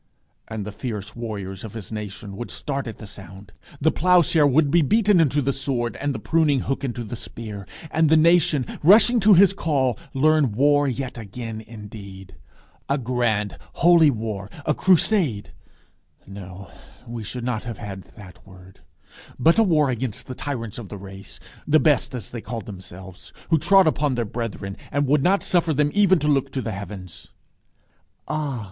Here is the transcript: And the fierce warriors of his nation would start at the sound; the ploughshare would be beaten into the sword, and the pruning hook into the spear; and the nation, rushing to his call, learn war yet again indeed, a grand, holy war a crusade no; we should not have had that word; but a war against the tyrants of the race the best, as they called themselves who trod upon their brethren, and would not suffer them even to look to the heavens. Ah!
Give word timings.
And 0.47 0.65
the 0.65 0.71
fierce 0.71 1.15
warriors 1.15 1.63
of 1.63 1.75
his 1.75 1.91
nation 1.91 2.35
would 2.35 2.49
start 2.49 2.87
at 2.87 2.97
the 2.97 3.05
sound; 3.05 3.53
the 3.79 3.91
ploughshare 3.91 4.47
would 4.47 4.71
be 4.71 4.81
beaten 4.81 5.19
into 5.19 5.43
the 5.43 5.53
sword, 5.53 5.95
and 5.97 6.11
the 6.11 6.17
pruning 6.17 6.61
hook 6.61 6.83
into 6.83 7.03
the 7.03 7.15
spear; 7.15 7.67
and 7.91 8.09
the 8.09 8.17
nation, 8.17 8.65
rushing 8.81 9.19
to 9.19 9.35
his 9.35 9.53
call, 9.53 9.99
learn 10.15 10.53
war 10.53 10.87
yet 10.87 11.19
again 11.19 11.61
indeed, 11.61 12.33
a 12.89 12.97
grand, 12.97 13.59
holy 13.73 14.09
war 14.09 14.49
a 14.65 14.73
crusade 14.73 15.51
no; 16.25 16.71
we 17.05 17.23
should 17.23 17.43
not 17.43 17.65
have 17.65 17.77
had 17.77 18.01
that 18.15 18.43
word; 18.43 18.79
but 19.37 19.59
a 19.59 19.63
war 19.63 19.91
against 19.91 20.25
the 20.25 20.33
tyrants 20.33 20.79
of 20.79 20.89
the 20.89 20.97
race 20.97 21.39
the 21.67 21.79
best, 21.79 22.15
as 22.15 22.31
they 22.31 22.41
called 22.41 22.65
themselves 22.65 23.31
who 23.51 23.59
trod 23.59 23.85
upon 23.85 24.15
their 24.15 24.25
brethren, 24.25 24.75
and 24.91 25.05
would 25.05 25.21
not 25.21 25.43
suffer 25.43 25.73
them 25.75 25.91
even 25.93 26.17
to 26.17 26.27
look 26.27 26.51
to 26.51 26.61
the 26.63 26.71
heavens. 26.71 27.27
Ah! 28.27 28.59